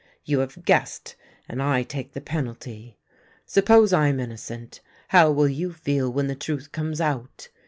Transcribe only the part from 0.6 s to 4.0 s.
guessed, and I take the penalty. Suppose